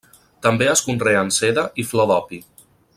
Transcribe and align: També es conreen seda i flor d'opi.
També 0.45 0.69
es 0.71 0.81
conreen 0.87 1.31
seda 1.37 1.67
i 1.85 1.89
flor 1.93 2.11
d'opi. 2.13 2.45